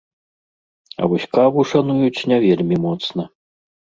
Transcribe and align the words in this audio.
А 1.01 1.09
вось 1.11 1.27
каву 1.37 1.65
шануюць 1.73 2.25
не 2.31 2.37
вельмі 2.47 2.75
моцна. 2.87 3.23